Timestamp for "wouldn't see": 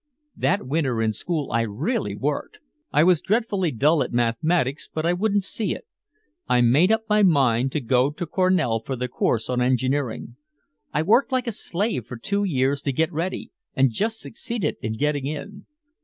5.13-5.75